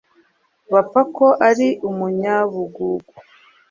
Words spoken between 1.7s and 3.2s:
umunyabugugu